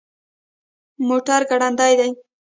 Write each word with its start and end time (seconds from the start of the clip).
موټر 1.07 1.41
ګړندی 1.49 1.91
دی 1.99 2.09